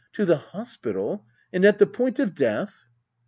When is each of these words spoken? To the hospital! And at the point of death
To 0.13 0.25
the 0.25 0.37
hospital! 0.37 1.27
And 1.53 1.63
at 1.63 1.77
the 1.77 1.85
point 1.85 2.17
of 2.17 2.33
death 2.33 2.85